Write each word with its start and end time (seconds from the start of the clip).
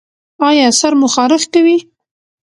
ایا 0.47 0.67
سر 0.79 0.93
مو 0.99 1.07
خارښ 1.13 1.43
کوي؟ 1.53 1.77